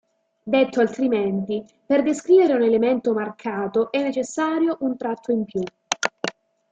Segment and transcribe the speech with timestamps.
[0.43, 5.61] Detto altrimenti, per descrivere un elemento marcato è necessario un tratto in più.